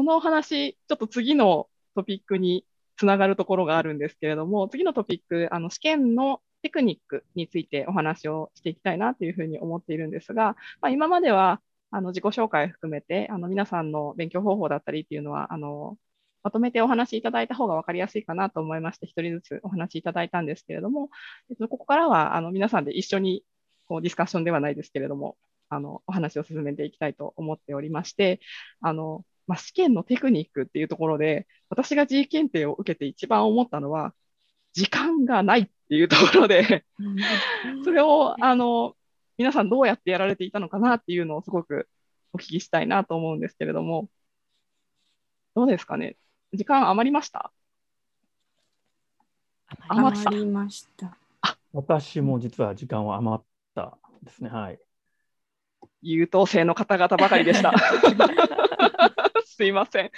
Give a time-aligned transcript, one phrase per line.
[0.00, 2.64] そのお話、ちょっと次のトピックに
[2.96, 11.60] つながるところがあるんですけれども、次のトピック、あの試験のテクニックについてお話をしていきたいなというふうに思っているんですが、まあ、今までは
[11.90, 15.98] あの自己紹介を含めて、あの皆さんの勉強方法だったりっていうのは、あの
[16.42, 21.10] まとめてお話しいただいた方が分かりやすいかなと思いまして、一人ずつお話しいただいたんですけれども、
[21.50, 23.44] えっとここからはあの皆さんで一緒に
[23.84, 25.36] こうディスカッションではないですけれども、
[25.68, 28.40] あのお話を進めていきたいと思っておりまして、
[28.80, 34.14] あのまあ、試験のテクニックっていうところで、私が G 検定を受けて一番思ったのは、
[34.72, 36.84] 時間がないっていうところで
[37.82, 38.94] それをあの
[39.36, 41.88] 皆さんどうやってやられていたのかなっていうのをすごく
[42.32, 44.08] お聞きしたいなと思うんですけれども、
[45.56, 46.16] どうですかね？
[46.52, 47.50] 時間余りました？
[49.88, 51.16] 余りました。
[51.72, 53.44] 私も実は時間は余っ
[53.74, 54.50] たですね。
[54.50, 54.78] はい。
[56.02, 57.72] 優等生の方々ばかりでした。
[59.44, 60.10] すいません。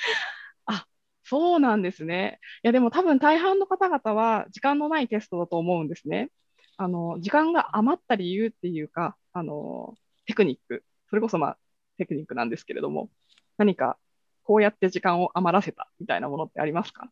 [0.66, 0.86] あ
[1.24, 2.38] そうなんですね。
[2.62, 6.30] いや、でも多分大半の方々は時間のないテストだと思うんですね。
[6.76, 9.94] あの時間が余った理由っていうか、あの
[10.26, 11.58] テクニック、それこそまあ
[11.98, 13.10] テクニックなんですけれども、
[13.58, 13.98] 何か
[14.44, 17.10] こうやって時間を余らせたみたいなものってありますか？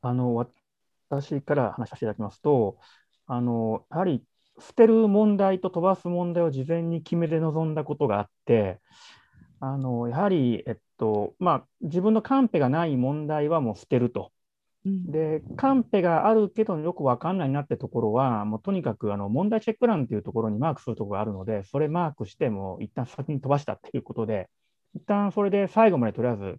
[0.00, 2.78] あの私から話させていただきますと、
[3.26, 4.22] あのやはり
[4.60, 8.80] 捨てる問題と飛ばす問題を事前に決めて臨んだことがあって、
[9.60, 14.32] あのやはり、えっとまあ、自分のカンペがない問題はもう捨てると。
[14.84, 24.48] で、カンペがあるけどよく分かんないなってところは、もうとにかくあの問題チェック欄っていうところにマークするところがあるので、それマークしても一旦先に飛ばしたっていうことで、
[24.94, 26.56] 一旦それで最後までとりあえず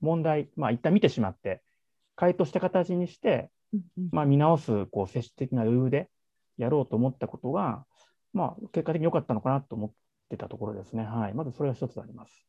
[0.00, 1.62] 問題、まあ一旦見てしまって、
[2.16, 3.50] 回答した形にして、
[4.12, 6.08] まあ、見直すこう接種的な余裕で
[6.58, 7.84] やろうと思ったことが、
[8.32, 9.90] まあ、結果的に良かったのかなと思っ
[10.28, 11.04] てたところですね。
[11.04, 12.48] はい、まずそれが一つあります。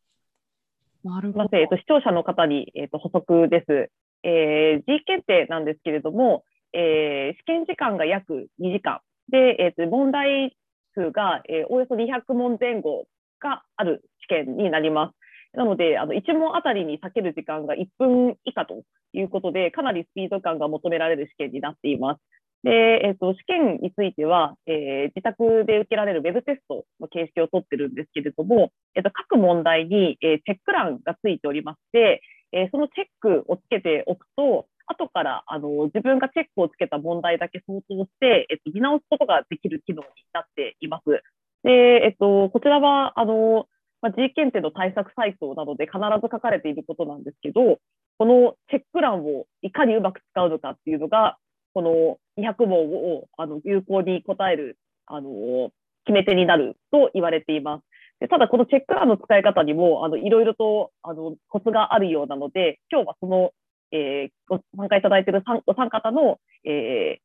[1.04, 1.58] なるほど。
[1.58, 3.92] えっと、視聴者の方に、えっと、補足です。
[4.24, 6.44] えー、G 検定なんですけれども、
[6.74, 10.58] えー、試験時間が約2時間で、えー、と問題
[10.96, 13.06] 数が、えー、およそ200問前後
[13.40, 15.58] がある試験になります。
[15.58, 22.22] なので、あの1問あたりに避ける時間が1分以下ということで、かなりスピード感が求められる試験になっています。
[22.66, 22.72] で、
[23.06, 32.22] えーと、試験については、えー、自宅で受けられるウェブテストの形式をとってるんですけれども、えーと、各問題に、え、チェック欄がついておりまして、
[32.52, 41.22] え、そのチェックをつけておくと、後からあの自分がチェックをつけた問題だけ相当して、えっと、見直すことができる機能になっています。
[41.64, 41.70] で、
[42.04, 43.68] えっと、こちらはあの、
[44.02, 47.78] まあ、G 検定の対策階層などで必ず書かれていることなんですけど、
[48.18, 51.38] このチェック欄をいかにうまく使うのかっていうのが、
[51.76, 54.78] この200問をあの有効に答える
[55.08, 55.72] あの
[56.06, 57.84] 決め手になると言われています。
[58.22, 63.52] でただ、このチェック欄の使い方にもあのいろいろとあのコツがあるようなので、今日はその、
[63.92, 67.22] えー、ご参加いただいているご参加方の、えー、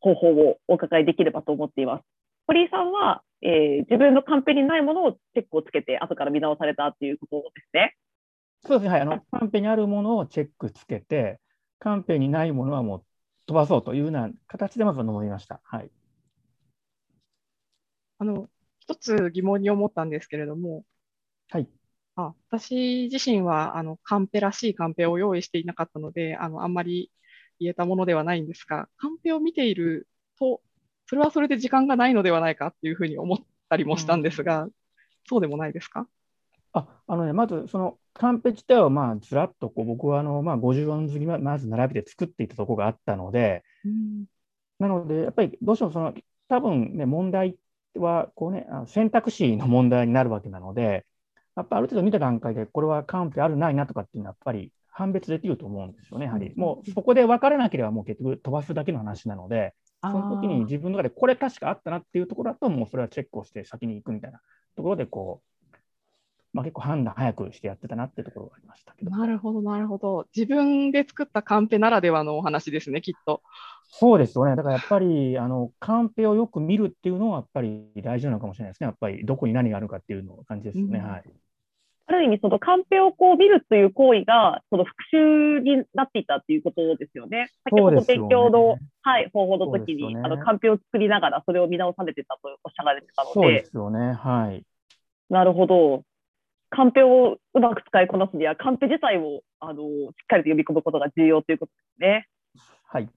[0.00, 2.04] 方法をお伺いできればと思っています。
[2.46, 7.96] 堀井さんは、えー、自分のカンペにないものをチェックをつけて、後から見直されたということですね。
[8.66, 11.40] そうですね、はい、あのカンペにあるものをチェックつけて、
[11.78, 13.04] カンペにないものはもう
[13.50, 15.60] 飛ばそうというような形でまず思いました。
[15.64, 15.90] はい、
[18.20, 20.84] あの一つ疑問に思ったんですけれども、
[21.50, 21.68] はい、
[22.14, 27.10] あ私自身はあのカンペらしいカンペを用意していなかったので、あのあんまり
[27.58, 30.06] 言えたものではないんですが、カンペを見ている
[30.38, 30.60] と、
[31.06, 33.38] それはそれで時間がないのではないかっていうふうに思っ
[33.68, 34.70] たりもしたんですが、うん、
[35.28, 36.06] そうでもないですか？
[36.72, 44.24] ああのね、まずそのカンペ自体はまあずらっとこう僕はあのまあ50音付きまず並べて作っていたところがあったので、うん、
[44.78, 46.14] なのでやっぱりどうしてもその
[46.48, 47.56] 多分ね問題
[47.96, 51.04] はこうね選択肢の問題になるわけなので
[51.56, 59.72] やっぱある程度見た段階でこれはカンペあるないなとかっていうのはやっぱり判別できると思うんですよねやはり、もうそこで分からなければもう結局飛ばすだけの話なので
[60.02, 64.40] その時に自分の中でこれ確かあったなっていうところだともうそれはチェックをして先に行くみたいな
[64.76, 65.49] ところでこう
[66.52, 69.10] まあ、結構判断早くしてやってたなってところがありましたけど。
[69.10, 70.26] なるほど、なるほど。
[70.34, 73.42] 自分で作ったカンペならではのお話ですね、きっと。
[73.84, 74.56] そうですよね。
[74.56, 78.86] だからやっぱり、あの、カンペをよく見るっていうのは、やっぱり大事なのかもしれないですね。
[78.86, 80.98] やっぱり、どこに何があるかっていうの感じですよね。
[80.98, 81.24] うん、はい。
[82.06, 87.48] ある意味、そのカンペをこう見るという行為が、その復習になっていたっていうことですよね。
[87.64, 93.34] 先ほど勉強の、ね、はい、方法の時に、ね、あのカンペを作りながら、それを見直されてたとおっしゃられてたので。
[93.34, 94.12] そうですよね。
[94.12, 94.64] はい。
[95.28, 96.02] なるほど。
[96.70, 102.28] カンペをうまく使いこなすには、カンペ自体をあのしっかりと読み込むことが重要ということですね。
[102.86, 103.08] はい。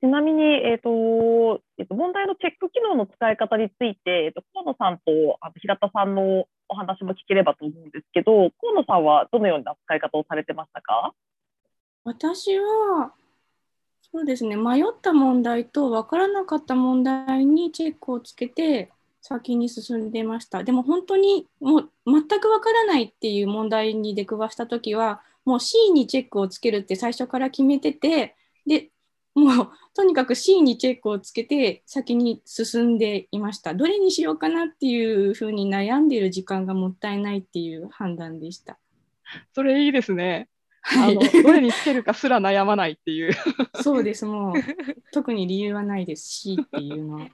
[0.00, 11.14] ちなみに、えっ、と、えっ、と、問題のチェック機能の使い方について、えっ、と、河野さんとあの平田さんのお話も聞ければと思うんですけど、河野さんはどのような使い方をされてましたか？
[12.04, 13.12] 私は、
[14.12, 20.64] そうですね、迷った問題と分からなかった問題にチェックをつけて先に進んでました。
[20.64, 28.36] でも本当にもう全く分からないっていう問題に出くわしたときは、もう C にチェックをつけるって最初から決めてて、
[28.66, 28.90] で、
[29.34, 33.74] もうとにかく C にチェックをつけて先に進んでいました。
[33.74, 38.78] どれにしようかなっていうふうに悩んでいる時間がもったいないっていう判断でした。
[39.54, 40.48] それいいですね。
[40.96, 43.32] あのどれにつけるかすら悩まないっていう。
[43.82, 44.54] そうです、もう
[45.12, 47.28] 特に理由はないですしっていうのは。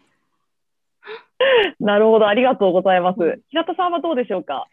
[1.80, 3.18] なるほど、ありがとうございます。
[3.48, 4.66] 平田さんはどうでしょうか？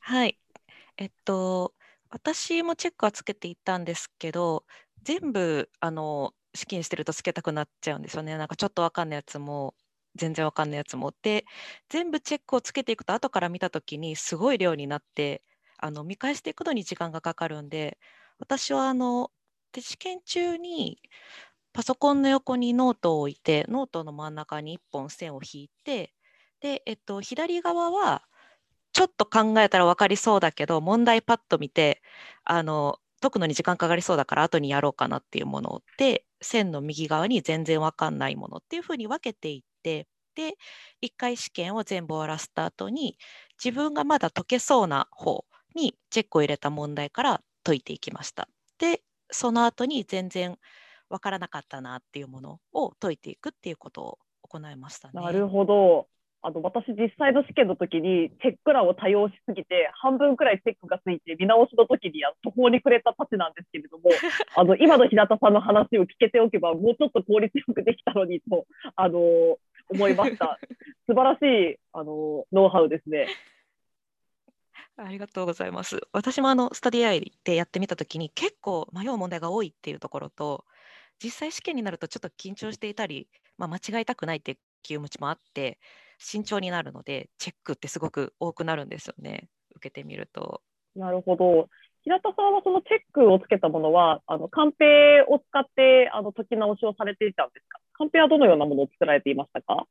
[0.00, 0.38] はい、
[0.96, 1.74] えっと、
[2.10, 4.64] 私もチェックはつけていたんですけど、
[5.02, 8.36] 全部あの試験してるとつけたくなっちゃうんですよね。
[8.36, 9.74] なんかちょっとわかんないやつも
[10.16, 11.12] 全然わかんないやつも。
[11.22, 11.44] で
[11.88, 15.42] 全部チェックをつけていくと後から見た時にすごい量になって
[15.78, 17.98] あの見返していくのに時間がかかるんで
[18.38, 19.30] 私はあの
[19.78, 20.98] 試験中に
[21.72, 26.12] パソコンの横にノートを置いてノートの真ん中に1本線を引いて
[26.60, 28.22] で、えっと、左側は
[28.92, 32.02] ちょっと考えたら分かりそうだけど問題パッと見て
[32.44, 40.56] あの解くのに時間かかりそうだから後にやろうかなっていうもので線の右側に全然分かんないものっていうふうに分けていってで
[41.02, 43.18] 1回試験を全部終わらせた後に
[43.62, 45.44] 自分がまだ解けそうな方
[45.74, 48.48] にチェックを入れた問題から解いていきました。
[48.78, 50.56] でその後に全然
[51.10, 55.20] 分からなかったなっていうものを解いていくっていうことを行いましたね。
[55.20, 56.08] なるほど。
[56.40, 64.04] あの私実際の試験の時にチェック欄を多用しすぎて半分くらいチェックがついて見直しの時に途方に暮れたたちなんですけれども
[64.54, 69.18] あの今の平田さんの話を聞けておけばもうちょっと効率よくできたのにとあの
[69.90, 70.60] 思いました
[71.08, 73.26] 素晴らしいあのノウハウですね。
[74.96, 76.00] ありがとうございます。
[76.12, 80.64] 私もあのスタディアイでやってみたときに結構迷う問題が多いっていうところと
[81.22, 85.78] 実際試験になるとちょっと緊張していたり、まあ、間違えたくないっていう気持ちもあって
[86.18, 90.62] 慎重になるのでチェックってすごく多くなるんですよね受けてみると。
[90.96, 91.68] なるほど
[92.04, 94.84] 平田さんはそのチェックをつけたものはあのカンペ
[95.28, 97.80] を使ってあの解き直しをされていたんですか？
[97.92, 99.86] カンペはどのようなものを作られていましたか？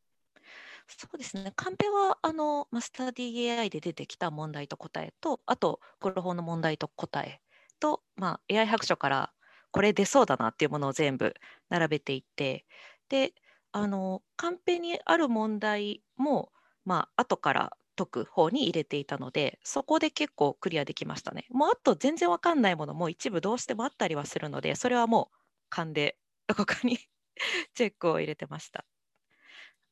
[0.87, 1.51] そうですね。
[1.55, 7.41] カンペはあのマスター DAI で出てきた問題と答えと、あと黒本の問題と答え
[7.79, 9.31] と、まあ、AI 白書から
[9.77, 11.35] これ出そうだなっていうものを全部
[11.69, 12.65] 並べていって、
[13.09, 13.33] で、
[13.71, 16.51] あのカンペにある問題も、
[16.83, 21.45] まあ後から解く方に入れていたので、そこで結構クリアできましたね。
[21.51, 25.37] もうあと全然わかんないものも一部どうしてもあったりはするので、それはもう
[25.69, 26.97] 勘でどこかに
[27.75, 28.83] チェックを入れてました。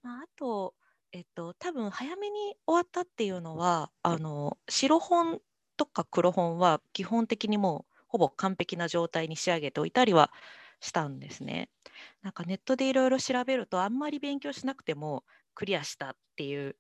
[0.02, 0.74] まあ、あと、
[1.12, 5.42] えっと、多分早めに終わったっていうのはあの白本
[5.78, 10.32] とか黒本は基本的にもうほぼ完璧な状態に仕上げておいたりは
[10.80, 11.70] したんですね。
[12.24, 16.78] なんかネットでいろいろ調べるとあんまり勉強しなくてもクリアしたっていう、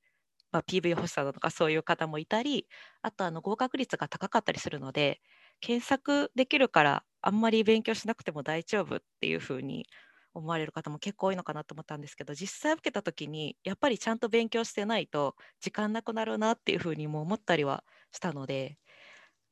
[0.52, 2.68] まあ、PV 欲しさだとかそういう方もいたり
[3.02, 5.22] あとあの合格率が高かったりするので
[5.60, 9.86] 検索できるからあんまり勉強しなくても大丈夫っていうふうに
[10.34, 18.78] 思われる方も結構多いのかなと思ったんですけど実際受けた時にやっぱりちゃんと勉強してないと時間なくなるなっていうふうにも思ったりはしたので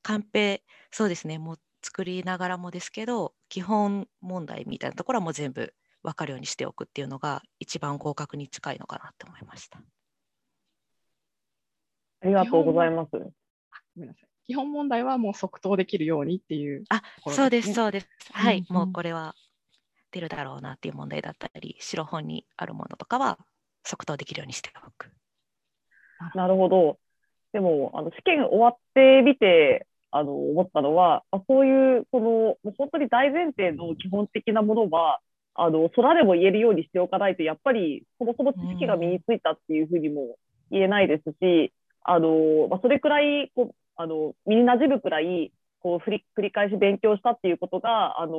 [0.03, 9.79] カンペそうですねもう作りながらもですけど基本問題みたいなところはもう全部分かるようにしておくっていうのが一番合格に近いのかなって思いました。
[12.21, 13.11] ありがとうございます。
[13.11, 13.19] ご
[13.97, 14.27] めんなさい。
[14.45, 18.09] 基本問題はもう即答できるようにっていう、ね、あ、そうですそうです。
[18.31, 23.39] はい、うんうん、もうこれはってるだろうなっていう問題だったり白本にあるものとかは
[23.83, 25.11] 即答できるようにしておく。
[26.35, 26.99] なるほど。
[27.51, 35.20] でもあの試験終わってみてあの思ったのは、あ、そういうこのもう本当に大前提の基本的なものは
[35.55, 40.36] あの空でも言えるようにしておかないとやっぱりそもそも知識が身についたっていうふうにも
[40.70, 48.38] 言えないですし、あのまあ、それくらいこうあの身になじむくらいこう繰り繰り返し勉強したっていうことが、あの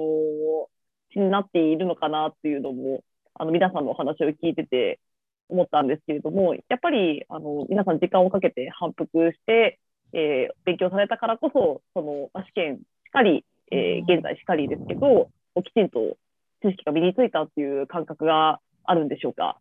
[1.11, 3.03] 気になっているのかなっていうのも
[3.35, 5.01] あの皆さんのお話を聞いてて
[5.49, 9.81] 思ったんですけれどもやっぱりあの皆さん時間をかけて反復して、
[10.15, 15.31] えー、勉強されたからこそその試験しっかり、えー、現在しっかりですけど
[15.65, 16.17] きちんと
[16.63, 19.59] 知識が身についたっていう感覚があるんでしょうか？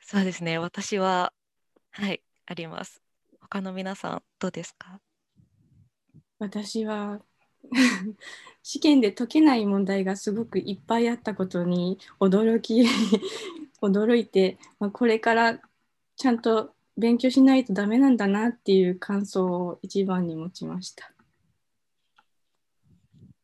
[0.00, 1.32] そうですね私は
[1.92, 3.00] はいあります。
[3.40, 5.00] 他の皆さんどうですか？
[6.38, 7.20] 私は
[8.62, 12.84] 試験で解けない問題がすごくいっぱいあったことに驚き
[13.80, 15.60] 驚いて、まあ、これから
[16.16, 21.10] ちゃんと勉強しないとダメなんだなっていう感想を一番に持ちました。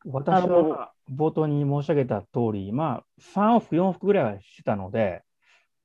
[0.05, 5.23] 私は冒頭に申し上げた通り、まあ、3往復、4往復ぐらいはしてたので、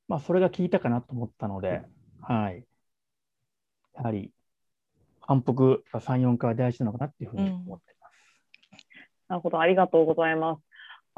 [0.08, 1.82] まあ、それが効いたかなと思ったので、
[2.22, 2.64] はい。
[3.94, 4.30] やはり、
[5.20, 8.12] 反復3、4回は大事なのかなっていうふうに思っています。
[8.72, 8.78] うん、
[9.28, 10.62] なるほど、ありがとうございます。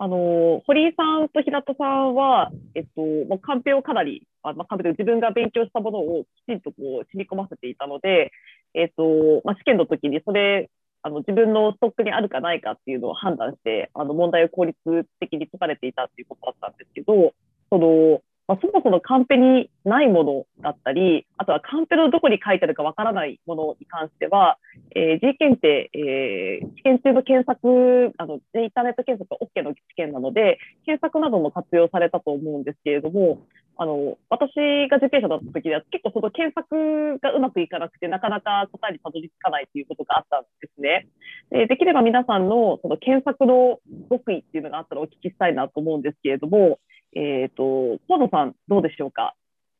[0.01, 8.33] あの堀井さんと平田さんは、えっとまあ、カンペをかなり、まあ、自分が勉強したものをきちんとこう染み込ませていたので、
[8.75, 10.71] えっとまあ、試験の時にそれ
[11.03, 14.77] あの自分のストックにあるかないかっていうのを判断してあの問題を効率
[15.21, 17.35] 的に解かれていたっていうことだったんですけど
[17.71, 24.57] そのまあ、そもそもカンペにないものだったり、あとはカンペのどこに書いてあるかわからないものに関しては、
[24.97, 33.45] えー、G 検定、えー、試験中の検索、あの、インターネット検索が OK の試験なので、検索なども活用されたと思うんですけれども、
[33.77, 34.51] あの、私
[34.91, 41.07] が受験者だった時は結構その検索がうまくいかなくて、なかなか答えにたどり着かないということがあったんですね。
[41.51, 43.79] でできれば皆さんのその検索の
[44.11, 46.81] 極意っていうのがあったらお聞きしたいなと思うんですけれども、
[47.15, 49.35] えっ、ー、と、河野さん、どうでしょうか？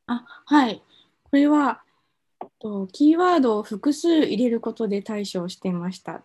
[0.07, 0.83] あはい。
[1.25, 1.83] これは、
[2.61, 6.23] とキーワードを複数入れることで対処していました。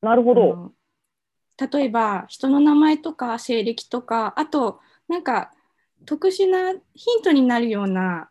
[0.00, 0.72] なるほど。
[1.72, 5.52] 例えば、人の名前とか経歴とか、あと、なんか、
[6.04, 8.30] 特殊なヒントになるような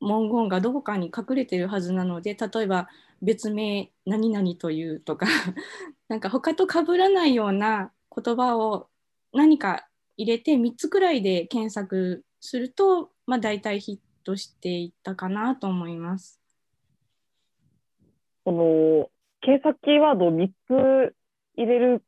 [0.00, 2.88] 文言がどこかに隠れてるはずなので、例えば、
[3.22, 5.26] 別名何々というとか
[6.08, 8.88] なんか他と被らないような言葉を
[9.32, 9.89] 何か
[10.20, 16.38] 入れて3つくらいで検索すると、まあ、大体ヒットしていったかなと思います。
[18.44, 19.10] この
[19.40, 21.14] 検索キーワードを3つ
[21.56, 22.04] 入れる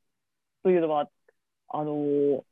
[0.62, 1.08] というのは
[1.70, 2.44] あの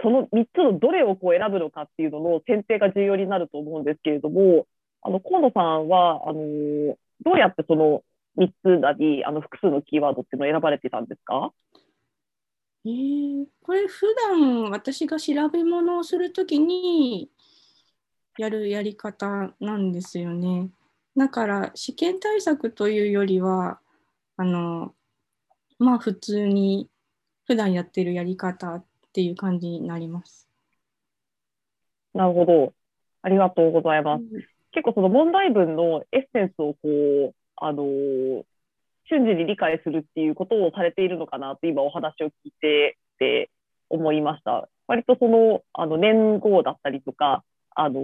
[0.00, 4.68] その3つのどれをこう選ぶのかっていうのの選定が重要になると思うんですけれども
[5.02, 8.04] あの河野さんはあのどうやってその
[8.38, 11.52] 3つなりあの複数のキーワードっていうのを選ばれてたんですか？
[12.84, 17.30] えー、これ普段私が調べ物をするときに
[18.38, 20.70] やるやり方なんですよね。
[21.16, 23.80] だから試験対策というよりは
[24.36, 24.94] あの
[25.78, 26.88] まあ普通に
[27.46, 30.48] 普段やってるやり方っていう感じになります。
[32.14, 32.74] なるほど。
[33.22, 34.22] ありがとうございます。
[34.22, 34.30] うん、
[34.70, 38.44] 結構その問題文のエッセンスをこうあの
[39.08, 43.50] 瞬時に理解するっていうことをされているのかなと今お話を聞いてて
[43.90, 44.68] 思いました。
[44.86, 48.00] 割とそのあの年号だったりとか、あの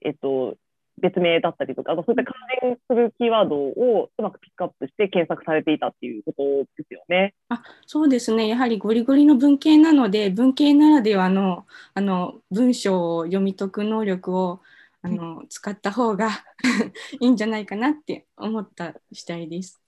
[0.00, 0.56] えっと、
[1.00, 6.42] 別名だったりとか、そういった関連するキーワードをうまくピックアップして検索されていたっていうこと
[6.76, 7.34] ですよね。
[7.48, 14.60] あそうですね、やはりゴリゴリの文系なので、文系ならではのあの文章を読み解く能力を
[15.02, 16.30] あの使った方が
[17.20, 19.80] いいんじゃないかなって思った次第です。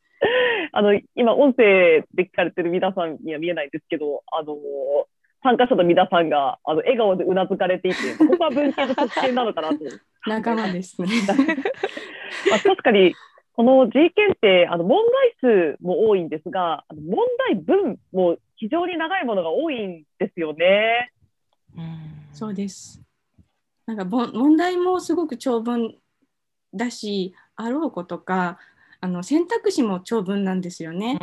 [0.73, 4.57] あの、今、音声で聞かれてる皆さんには見えないんですけど、あの、
[5.43, 9.79] 参加者の皆さんがあの笑顔でうなずかれていて、ここは文系の特権なのかなと。
[10.27, 11.09] 仲間ですね。
[12.51, 13.15] まあ、確かに、
[13.55, 15.03] この G 検定、あの問
[15.41, 17.17] 題数も多いんですが、あの問
[17.49, 21.13] 題文も非常に長いものが多いんですよね。
[21.77, 23.03] うん、そうです。
[23.87, 25.97] なんか問題もすごく長文
[26.75, 28.59] だし、あろうことか、
[29.01, 31.19] あの選択肢も長文なんですよね。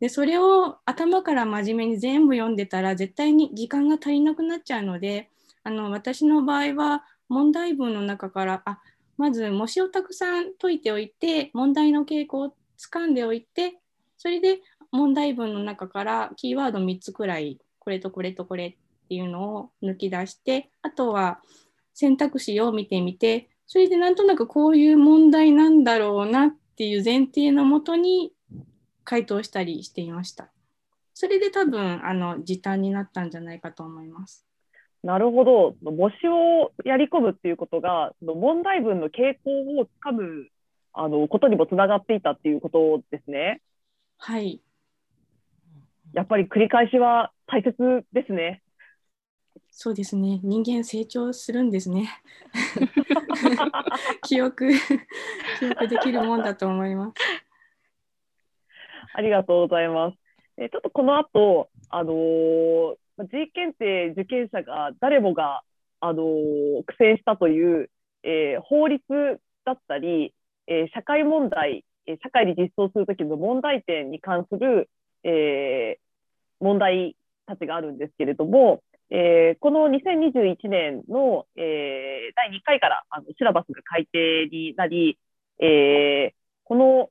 [0.00, 5.28] でそれを頭から真面目に全部読んでたら絶対に時間が足りなくなっちゃうので
[5.62, 8.80] あの私の場合は問題文の中からあ
[9.18, 13.74] まず模試をたくさん解いておいて問題の傾向をつかんでおいて
[14.16, 14.60] それで
[14.90, 18.70] 問題文の中からキーワード3つくらいこれとこれとこれっ
[19.08, 21.40] ていうのを抜き出してあとは
[21.92, 28.32] 選択肢を見てみてそれでなんとなくこういう問題なんだろうなっっていう前提のもとに
[29.04, 30.48] 回答したりしていました。
[31.12, 34.46] それで多分あの時短になったんじゃないかと思います。
[35.02, 35.76] なるほど。
[35.82, 40.48] 模試をやり込むっていうことが、その問題文の傾向をつかむ
[40.94, 43.60] あのことにもつながっていたっていうことですね。
[44.16, 44.62] はい。
[46.14, 47.76] やっぱり繰り返しは大切
[48.14, 48.62] ですね。
[49.82, 50.38] そうですね。
[50.42, 52.06] 人間成長するんですね。
[54.28, 54.68] 記憶、
[55.58, 57.14] 記憶できるもんだと思います。
[59.14, 60.18] ありがとうございます。
[60.58, 65.62] えちょっとこの後、あのー、G 検定受験者が誰もが、
[66.00, 67.88] あのー、苦戦したという、
[68.22, 69.02] えー、法律
[69.64, 70.34] だったり、
[70.66, 74.90] えー、社会問題、えー、社会に実装するときの問題点に関する、
[75.24, 85.18] えー、問題たちがあるんですけれども、えー、この2021年の、えー、第2回からあのシラバスが改定になり、
[85.58, 87.10] えー、この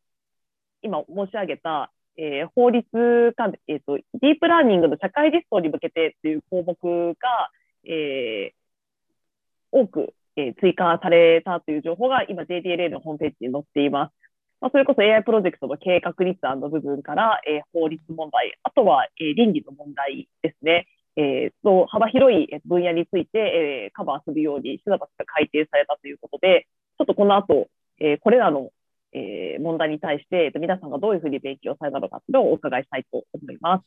[0.82, 2.88] 今申し上げた、えー、法律
[3.36, 7.51] 関えーと、ディープラーニングの社会実装に向けてという項目が、
[7.84, 14.13] えー、多く、えー、追加されたという情報が今 JDLA のホームページに載っています。
[14.62, 27.68] まあ、それこそ AI プロジェクトの計画立案の部分から、えー、法律問題、あとは、えー、倫理の問題ですね、えー、と幅広い分野について、えー、カバーするようにシナバスが改定されたということで、ちょっとこの後、
[28.00, 28.70] えー、これらの、
[29.12, 33.86] えー、問題に対して、皆さんがどういうふうに勉強されたのかというのをお伺いしたいと思います。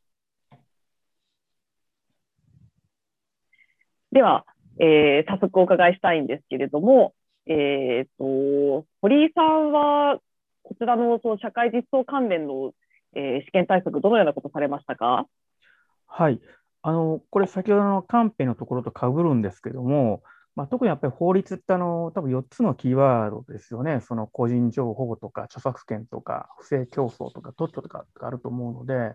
[4.11, 4.45] では、
[4.79, 7.15] えー、早速お伺いしたいんですけれども、
[7.47, 10.19] えーと、堀井さんは
[10.63, 12.73] こちらのその社会実装関連の、
[13.15, 15.27] えー、試験対策、どのようなことされましたか？
[16.07, 16.41] はい、
[16.83, 20.23] あのこれ、先ほどのカンペのところとかぶるんですけども、
[20.55, 29.15] まあ、特にやっぱり法律ってあの、多分4つのキーワードですよね、その個人情報とか著作権とか不正競争とか特許とかあると思うので、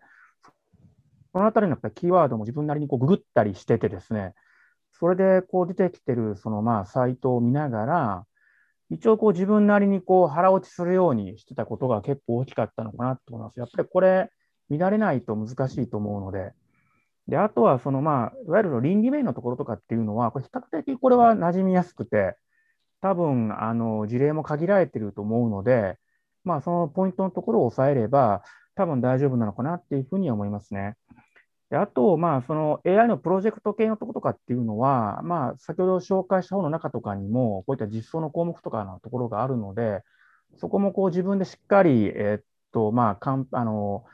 [1.33, 4.33] そのあたりのやっぱりキーワードも自分なりにこうググったりしててですね、
[4.93, 8.25] それでこう出てきてるそのまあサイトを見ながら、
[8.89, 13.59] 一応こう自分なりにこう腹落ちするようにしてたことが結構大きかったのかなと思います。
[13.59, 14.31] やっぱりこれ、
[14.69, 16.53] 乱れないと難しいと思うので、
[17.27, 22.37] であとはそのまあ、いわゆる倫理面のところとかっていうのは、これ比較的これは馴染みやすくて、
[23.01, 25.97] 多分あの事例も限られてると思うので、
[26.43, 28.43] まあ、そのポイントのところを押さえれば、
[28.75, 30.95] 多分大丈夫なのかなっていうふうには思いますね。
[31.69, 40.01] であと、まあ、その AI のプロジェクト系のところとかっていうのは、まあ、先ほど紹介した方の中とかにも、こういった実装の項目とかのところがあるので、
[40.55, 44.05] そこもこう自分でしっかり、えー、っと、まあ、かんあの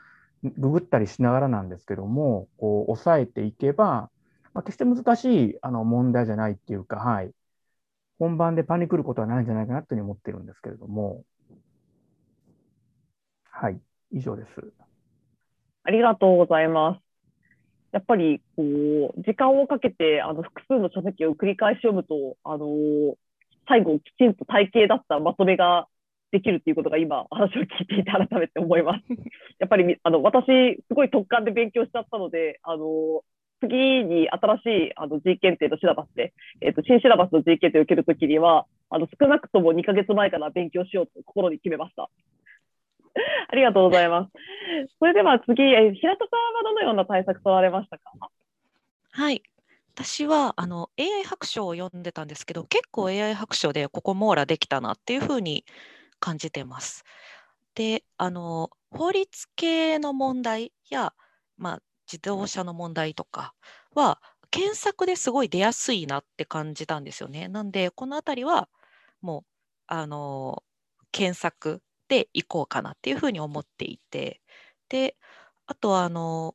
[0.58, 4.10] ググったりしながらなんですけども、こう抑えていけば、
[4.52, 7.30] まあ、決して難しいあの問題じゃないっていうか、はい、
[8.18, 11.24] 本番でパニクることはないんじゃないかなというふうに思ってるんですけれども、
[13.50, 13.80] はい、
[14.12, 14.72] 以上です。
[15.84, 17.00] ありがとうございます。
[17.92, 18.62] やっぱりこ
[19.16, 22.66] う時間をかけてあの複数の書籍を繰り返し読むと、あの
[23.68, 25.86] 最後きちんと体系だったまとめが
[26.34, 29.04] できるっていうことが今話を聞いていて改めて思います。
[29.60, 30.46] やっぱりあの私
[30.88, 33.22] すごい特感で勉強しちゃったので、あの
[33.60, 42.10] 次に新しいあの G 検定のシラバスで、えーと、新シラバスの G 検定を受けるときにはあの少なくとも2ヶ月前から勉強しようと心に決めました。
[43.48, 44.32] ありがとうございます。
[44.98, 48.10] それでは次、え平田さんはどのような対策取られましたか？
[49.12, 49.42] はい。
[49.96, 55.64] 私はあの AI 白書を読んでたんですけど、結構 AI 白書でここ網羅できたなっていうふうに
[56.24, 57.04] 感じてます。
[57.74, 61.12] で、あの法律系の問題や、
[61.58, 63.54] まあ、自動車の問題とか
[63.94, 67.48] は検索ですごい出やすいなって感じたんですよね。
[67.48, 68.70] なんでこの辺りは
[69.20, 69.44] もう
[69.86, 70.62] あの
[71.12, 74.40] 検索でいこうかなっていうふうに思っていて
[74.88, 75.16] で
[75.66, 76.54] あとはあの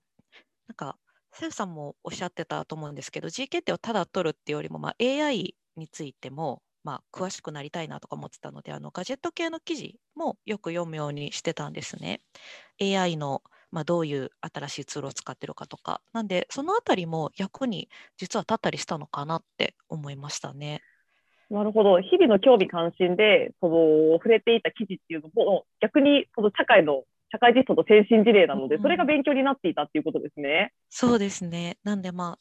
[0.68, 0.98] なんか
[1.34, 12.22] セウさんもおっしゃってたと思うんですけど GK をただ取るっていうよりも、まあ、AI についても、まあ、詳しくなりたいなとか思ってたのであのガジェット系の記事もよく読むようにしてたんですね。
[12.80, 20.82] AI のまあ、どういう新しいツールを使ってるかとかなんでそのあたりも役に実は立ったりしたのかなって思いましたね。
[21.52, 22.02] なるほど。
[22.02, 30.74] 日々の興味関心で、その、触れていた記事っていうのも、逆に、その社会の、社会実装の先進事例なので、それが勉強になっていたっていうことですね。
[30.90, 31.80] そうですね。
[31.84, 32.40] なんで、まあ、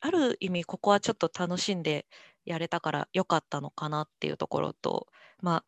[0.00, 2.06] ある意味、ここはちょっと楽しんで
[2.48, 5.06] やれたから良かったのかなっていうところと、
[5.40, 5.64] まあ、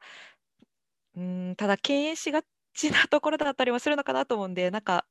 [1.16, 2.42] うんただ、敬遠しが
[2.74, 5.06] ちなところだったりもするのかなと思うんで、なんか、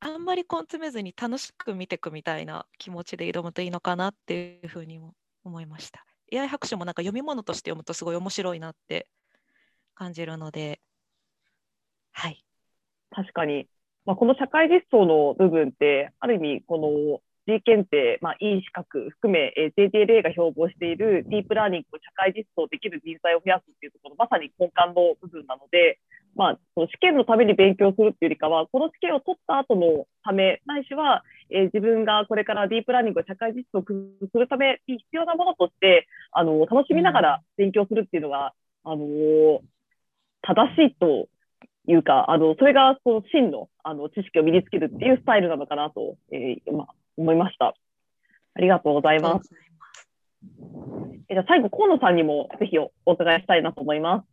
[0.00, 6.06] あんまり根詰めずに楽しく見ていくみたいな気持ちで挑むといいのかなっていうふうにも思いました。
[6.32, 9.08] AI 白書もなんか読み物として読むとすごい面白いなって
[9.94, 10.80] 感じるので、
[12.12, 12.44] はい。
[13.10, 13.68] 確かに。
[14.06, 25.98] まあ、この社会実装の部分って、ある意味、この G 検定、まあ、E 資格含め、えー、JTLA が標榜しているディープラーニングを社会実装できる人材を増やすっていうところ、まさに根幹の部分なので、
[26.36, 39.60] まあ、その試験のために勉強するっていうよりかは、この試験を取った後のため、ないしは、えー、自分がこれからディープラーニングを社会実装するために必要なものとして、あの楽しみながら勉強するっていうのが、あの
[40.42, 41.28] 正しいと
[41.86, 47.74] いうか、あのそれがその真のあの知識を身につけるっていうスタイルなのかなと、えーまあ、思いました。
[48.54, 49.50] ありがとうございます。
[51.28, 54.26] えじゃ最後、河野さんにもぜひお伺いしたいなと思います。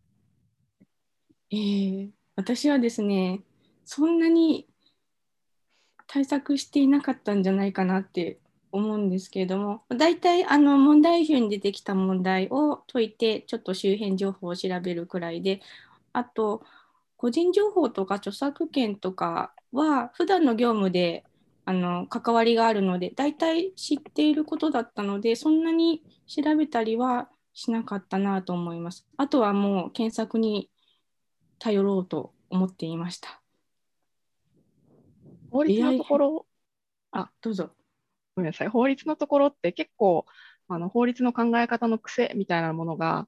[1.51, 3.41] えー、私はですね、
[3.85, 4.67] そんなに
[6.07, 8.39] 対策していなかったんじゃないかなって
[8.71, 15.61] 思うんですけれども大体あの問題集に出てきた問題を解いてちょっと周辺情報を調べるくらいで
[16.13, 16.63] あと
[17.15, 21.23] 個人情報とか著作権とかは普段の業務で
[21.67, 29.05] あの関わりがあるので大体知っていることだったのでそんなに調べたりはしなかったなと思います。
[29.17, 30.69] あとはもう検索に
[31.59, 33.41] 頼ろうと思っていました。
[35.51, 36.45] 法律のところ、
[37.11, 37.71] あどうぞ。
[38.37, 40.25] ごめんなさい、法律のところって結構
[40.69, 43.27] あの法律の考え方の癖みたいなものが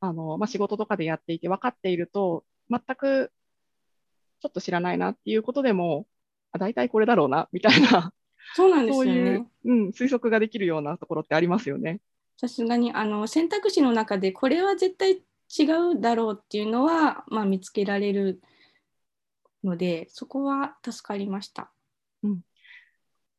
[0.00, 3.30] あの、まあ、仕事とかでやっていて分かっていると全く
[4.40, 6.08] ちょっと知らないなっていうことでも
[6.52, 8.12] あ大体これだろうなみたいな
[8.54, 12.00] そうなんですよねそういう、うん、推測ができるようなところってありますよね。
[12.36, 15.22] さすがにあの選択肢の中でこれは絶対
[15.58, 15.64] 違
[15.96, 18.40] うだろうっていうのは、まあ、見つけられる
[19.62, 21.70] のでそこは助かりました。
[22.22, 22.40] うん、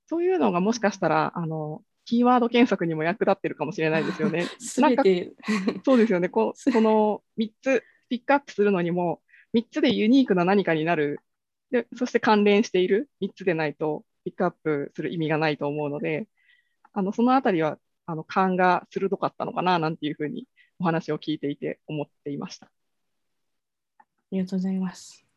[0.07, 4.45] そういうのがもしかしたらあのキーワード検索にも役立ってるかもしれないですよね。
[4.77, 5.03] なんか
[5.83, 9.21] そうですよねここの3つピックアップするのにも
[9.55, 11.21] 3つでユニークな何かになる
[11.71, 16.27] でそして関連している3つでないとピックアップする意味がないと思うので
[16.93, 20.47] あのそのあたりはあの勘が鋭かったのかななんていうふうに
[20.79, 22.67] お話を聞いていて思っていました。
[22.67, 25.30] ありがとうございます。